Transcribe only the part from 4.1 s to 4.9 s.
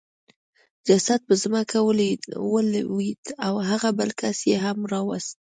کس یې هم